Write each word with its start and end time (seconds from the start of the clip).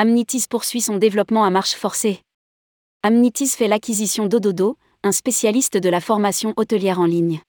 Amnitis 0.00 0.46
poursuit 0.48 0.80
son 0.80 0.96
développement 0.96 1.44
à 1.44 1.50
marche 1.50 1.74
forcée. 1.74 2.22
Amnitis 3.02 3.48
fait 3.48 3.66
l'acquisition 3.66 4.26
d'Ododo, 4.26 4.78
un 5.02 5.10
spécialiste 5.10 5.76
de 5.76 5.88
la 5.88 6.00
formation 6.00 6.54
hôtelière 6.56 7.00
en 7.00 7.04
ligne. 7.04 7.40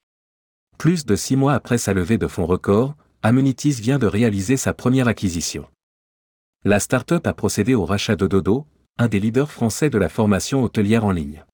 Plus 0.79 1.05
de 1.05 1.15
six 1.15 1.35
mois 1.35 1.53
après 1.53 1.77
sa 1.77 1.93
levée 1.93 2.17
de 2.17 2.25
fonds 2.25 2.47
record, 2.47 2.95
Amenities 3.21 3.73
vient 3.79 3.99
de 3.99 4.07
réaliser 4.07 4.57
sa 4.57 4.73
première 4.73 5.07
acquisition. 5.07 5.67
La 6.65 6.79
start-up 6.79 7.27
a 7.27 7.35
procédé 7.35 7.75
au 7.75 7.85
rachat 7.85 8.15
d'Ododo, 8.15 8.65
un 8.97 9.07
des 9.07 9.19
leaders 9.19 9.51
français 9.51 9.91
de 9.91 9.99
la 9.99 10.09
formation 10.09 10.63
hôtelière 10.63 11.05
en 11.05 11.11
ligne. 11.11 11.45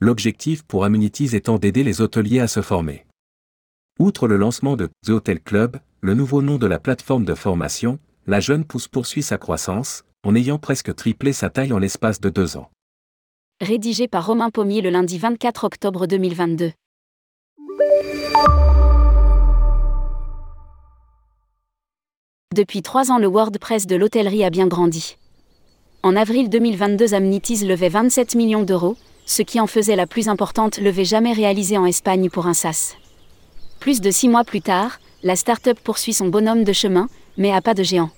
L'objectif 0.00 0.64
pour 0.64 0.84
Amenities 0.84 1.36
étant 1.36 1.58
d'aider 1.58 1.84
les 1.84 2.00
hôteliers 2.00 2.40
à 2.40 2.48
se 2.48 2.62
former. 2.62 3.06
Outre 4.00 4.26
le 4.26 4.38
lancement 4.38 4.74
de 4.74 4.88
The 5.06 5.10
Hotel 5.10 5.40
Club, 5.40 5.76
le 6.00 6.14
nouveau 6.14 6.42
nom 6.42 6.58
de 6.58 6.66
la 6.66 6.80
plateforme 6.80 7.24
de 7.24 7.36
formation, 7.36 8.00
la 8.30 8.38
jeune 8.38 8.64
pousse 8.64 8.86
poursuit 8.86 9.24
sa 9.24 9.38
croissance, 9.38 10.04
en 10.24 10.36
ayant 10.36 10.58
presque 10.58 10.94
triplé 10.94 11.32
sa 11.32 11.50
taille 11.50 11.72
en 11.72 11.78
l'espace 11.78 12.20
de 12.20 12.30
deux 12.30 12.56
ans. 12.56 12.70
Rédigé 13.60 14.06
par 14.06 14.24
Romain 14.24 14.50
Pommier 14.50 14.82
le 14.82 14.90
lundi 14.90 15.18
24 15.18 15.64
octobre 15.64 16.06
2022. 16.06 16.70
Depuis 22.54 22.82
trois 22.82 23.10
ans, 23.10 23.18
le 23.18 23.26
WordPress 23.26 23.88
de 23.88 23.96
l'hôtellerie 23.96 24.44
a 24.44 24.50
bien 24.50 24.68
grandi. 24.68 25.16
En 26.04 26.14
avril 26.14 26.48
2022, 26.48 27.14
Amnities 27.14 27.66
levait 27.66 27.88
27 27.88 28.36
millions 28.36 28.62
d'euros, 28.62 28.96
ce 29.26 29.42
qui 29.42 29.58
en 29.58 29.66
faisait 29.66 29.96
la 29.96 30.06
plus 30.06 30.28
importante 30.28 30.78
levée 30.78 31.04
jamais 31.04 31.32
réalisée 31.32 31.78
en 31.78 31.84
Espagne 31.84 32.30
pour 32.30 32.46
un 32.46 32.54
SaaS. 32.54 32.94
Plus 33.80 34.00
de 34.00 34.12
six 34.12 34.28
mois 34.28 34.44
plus 34.44 34.62
tard, 34.62 35.00
la 35.24 35.34
start-up 35.34 35.80
poursuit 35.82 36.12
son 36.12 36.28
bonhomme 36.28 36.62
de 36.62 36.72
chemin, 36.72 37.08
mais 37.36 37.50
à 37.50 37.60
pas 37.60 37.74
de 37.74 37.82
géant. 37.82 38.10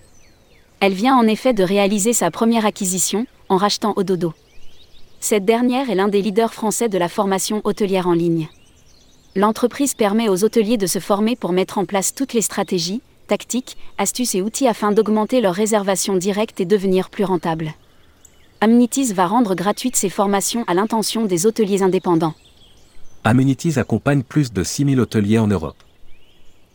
Elle 0.84 0.94
vient 0.94 1.16
en 1.16 1.28
effet 1.28 1.54
de 1.54 1.62
réaliser 1.62 2.12
sa 2.12 2.32
première 2.32 2.66
acquisition, 2.66 3.24
en 3.48 3.56
rachetant 3.56 3.92
Ododo. 3.94 4.34
Cette 5.20 5.44
dernière 5.44 5.88
est 5.90 5.94
l'un 5.94 6.08
des 6.08 6.20
leaders 6.20 6.52
français 6.52 6.88
de 6.88 6.98
la 6.98 7.08
formation 7.08 7.60
hôtelière 7.62 8.08
en 8.08 8.14
ligne. 8.14 8.48
L'entreprise 9.36 9.94
permet 9.94 10.28
aux 10.28 10.42
hôteliers 10.42 10.78
de 10.78 10.88
se 10.88 10.98
former 10.98 11.36
pour 11.36 11.52
mettre 11.52 11.78
en 11.78 11.84
place 11.84 12.16
toutes 12.16 12.32
les 12.32 12.42
stratégies, 12.42 13.00
tactiques, 13.28 13.76
astuces 13.96 14.34
et 14.34 14.42
outils 14.42 14.66
afin 14.66 14.90
d'augmenter 14.90 15.40
leur 15.40 15.54
réservation 15.54 16.16
directe 16.16 16.60
et 16.60 16.64
devenir 16.64 17.10
plus 17.10 17.22
rentable. 17.22 17.74
Amenities 18.60 19.12
va 19.12 19.28
rendre 19.28 19.54
gratuites 19.54 19.94
ses 19.94 20.08
formations 20.08 20.64
à 20.66 20.74
l'intention 20.74 21.26
des 21.26 21.46
hôteliers 21.46 21.84
indépendants. 21.84 22.34
Amenities 23.22 23.78
accompagne 23.78 24.24
plus 24.24 24.52
de 24.52 24.64
6000 24.64 24.98
hôteliers 24.98 25.38
en 25.38 25.46
Europe. 25.46 25.76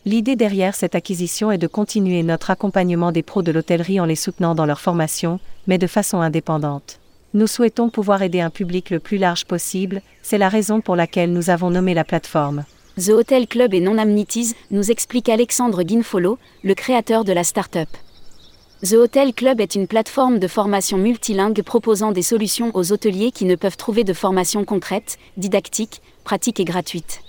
L'idée 0.08 0.36
derrière 0.36 0.74
cette 0.74 0.94
acquisition 0.94 1.52
est 1.52 1.58
de 1.58 1.66
continuer 1.66 2.22
notre 2.22 2.48
accompagnement 2.50 3.12
des 3.12 3.22
pros 3.22 3.42
de 3.42 3.52
l'hôtellerie 3.52 4.00
en 4.00 4.06
les 4.06 4.16
soutenant 4.16 4.54
dans 4.54 4.64
leur 4.64 4.80
formation, 4.80 5.38
mais 5.66 5.76
de 5.76 5.86
façon 5.86 6.22
indépendante. 6.22 6.98
Nous 7.34 7.46
souhaitons 7.46 7.90
pouvoir 7.90 8.22
aider 8.22 8.40
un 8.40 8.48
public 8.48 8.88
le 8.88 9.00
plus 9.00 9.18
large 9.18 9.44
possible, 9.44 10.00
c'est 10.22 10.38
la 10.38 10.48
raison 10.48 10.80
pour 10.80 10.96
laquelle 10.96 11.30
nous 11.30 11.50
avons 11.50 11.68
nommé 11.68 11.92
la 11.92 12.04
plateforme. 12.04 12.64
The 12.96 13.10
Hotel 13.10 13.46
Club 13.46 13.74
et 13.74 13.80
non 13.80 13.98
Amenities, 13.98 14.54
nous 14.70 14.90
explique 14.90 15.28
Alexandre 15.28 15.82
Guinfolo, 15.82 16.38
le 16.64 16.72
créateur 16.72 17.24
de 17.24 17.34
la 17.34 17.44
start-up. 17.44 17.90
The 18.82 18.94
Hotel 18.94 19.34
Club 19.34 19.60
est 19.60 19.74
une 19.74 19.86
plateforme 19.86 20.38
de 20.38 20.48
formation 20.48 20.96
multilingue 20.96 21.60
proposant 21.60 22.12
des 22.12 22.22
solutions 22.22 22.70
aux 22.72 22.92
hôteliers 22.92 23.30
qui 23.30 23.44
ne 23.44 23.56
peuvent 23.56 23.76
trouver 23.76 24.04
de 24.04 24.14
formation 24.14 24.64
concrète, 24.64 25.18
didactique, 25.36 26.00
pratique 26.24 26.60
et 26.60 26.64
gratuite. 26.64 27.20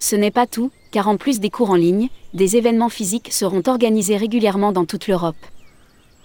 Ce 0.00 0.16
n'est 0.16 0.32
pas 0.32 0.48
tout, 0.48 0.72
car 0.92 1.08
en 1.08 1.16
plus 1.16 1.40
des 1.40 1.50
cours 1.50 1.70
en 1.70 1.74
ligne, 1.74 2.08
des 2.34 2.56
événements 2.56 2.90
physiques 2.90 3.32
seront 3.32 3.62
organisés 3.66 4.16
régulièrement 4.16 4.70
dans 4.70 4.84
toute 4.84 5.08
l'Europe. 5.08 5.34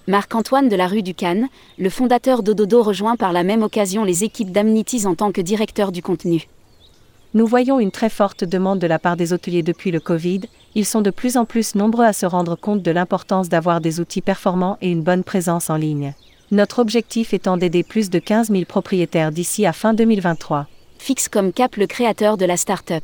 Marc-Antoine 0.07 0.69
de 0.69 0.75
la 0.75 0.87
rue 0.87 1.01
du 1.01 1.13
Cannes, 1.13 1.47
le 1.77 1.89
fondateur 1.89 2.43
d'Ododo 2.43 2.83
rejoint 2.83 3.15
par 3.15 3.33
la 3.33 3.43
même 3.43 3.63
occasion 3.63 4.03
les 4.03 4.23
équipes 4.23 4.51
d'Amnities 4.51 5.07
en 5.07 5.15
tant 5.15 5.31
que 5.31 5.41
directeur 5.41 5.91
du 5.91 6.01
contenu. 6.01 6.47
Nous 7.33 7.47
voyons 7.47 7.79
une 7.79 7.91
très 7.91 8.09
forte 8.09 8.43
demande 8.43 8.79
de 8.79 8.87
la 8.87 8.99
part 8.99 9.17
des 9.17 9.33
hôteliers 9.33 9.63
depuis 9.63 9.91
le 9.91 9.99
Covid, 9.99 10.41
ils 10.75 10.85
sont 10.85 11.01
de 11.01 11.09
plus 11.09 11.37
en 11.37 11.45
plus 11.45 11.75
nombreux 11.75 12.05
à 12.05 12.13
se 12.13 12.25
rendre 12.25 12.55
compte 12.55 12.81
de 12.81 12.91
l'importance 12.91 13.49
d'avoir 13.49 13.81
des 13.81 13.99
outils 13.99 14.21
performants 14.21 14.77
et 14.81 14.91
une 14.91 15.01
bonne 15.01 15.23
présence 15.23 15.69
en 15.69 15.75
ligne. 15.75 16.13
Notre 16.51 16.79
objectif 16.79 17.33
étant 17.33 17.57
d'aider 17.57 17.83
plus 17.83 18.09
de 18.09 18.19
15 18.19 18.49
000 18.49 18.63
propriétaires 18.63 19.31
d'ici 19.31 19.65
à 19.65 19.73
fin 19.73 19.93
2023. 19.93 20.67
Fixe 20.99 21.27
comme 21.27 21.51
cap 21.51 21.75
le 21.75 21.87
créateur 21.87 22.37
de 22.37 22.45
la 22.45 22.55
start-up. 22.55 23.03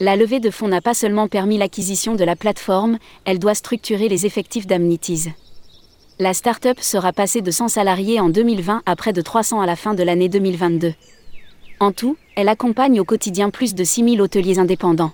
La 0.00 0.16
levée 0.16 0.40
de 0.40 0.50
fonds 0.50 0.68
n'a 0.68 0.80
pas 0.80 0.94
seulement 0.94 1.28
permis 1.28 1.58
l'acquisition 1.58 2.14
de 2.14 2.24
la 2.24 2.36
plateforme, 2.36 2.98
elle 3.24 3.38
doit 3.38 3.54
structurer 3.54 4.08
les 4.08 4.26
effectifs 4.26 4.66
d'Amnities 4.66 5.30
la 6.20 6.34
start-up 6.34 6.78
sera 6.80 7.12
passée 7.12 7.42
de 7.42 7.50
100 7.52 7.68
salariés 7.68 8.18
en 8.18 8.28
2020 8.28 8.82
à 8.84 8.96
près 8.96 9.12
de 9.12 9.20
300 9.20 9.60
à 9.60 9.66
la 9.66 9.76
fin 9.76 9.94
de 9.94 10.02
l'année 10.02 10.28
2022. 10.28 10.94
En 11.78 11.92
tout, 11.92 12.16
elle 12.34 12.48
accompagne 12.48 12.98
au 12.98 13.04
quotidien 13.04 13.50
plus 13.50 13.74
de 13.74 13.84
6000 13.84 14.20
hôteliers 14.20 14.58
indépendants. 14.58 15.12